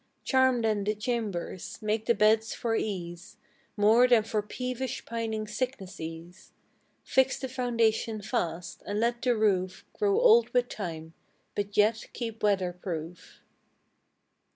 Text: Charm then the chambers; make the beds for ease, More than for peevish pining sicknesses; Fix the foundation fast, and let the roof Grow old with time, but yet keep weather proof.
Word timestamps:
Charm 0.23 0.63
then 0.63 0.83
the 0.83 0.95
chambers; 0.95 1.77
make 1.79 2.07
the 2.07 2.15
beds 2.15 2.55
for 2.55 2.75
ease, 2.75 3.37
More 3.77 4.07
than 4.07 4.23
for 4.23 4.41
peevish 4.41 5.05
pining 5.05 5.47
sicknesses; 5.47 6.53
Fix 7.03 7.37
the 7.37 7.47
foundation 7.47 8.19
fast, 8.23 8.81
and 8.87 8.99
let 8.99 9.21
the 9.21 9.35
roof 9.35 9.85
Grow 9.93 10.19
old 10.19 10.49
with 10.55 10.69
time, 10.69 11.13
but 11.53 11.77
yet 11.77 12.07
keep 12.13 12.41
weather 12.41 12.73
proof. 12.73 13.41